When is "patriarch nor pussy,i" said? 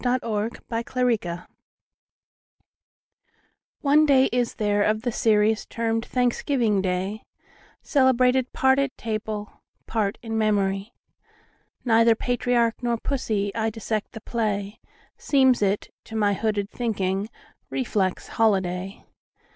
12.15-13.69